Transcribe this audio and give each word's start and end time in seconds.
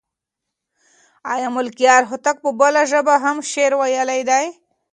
آیا 1.33 1.47
ملکیار 1.57 2.03
هوتک 2.11 2.37
په 2.43 2.49
بلې 2.59 2.83
ژبې 2.91 3.15
هم 3.23 3.37
شعر 3.51 3.71
ویلی 3.79 4.21
دی؟ 4.29 4.45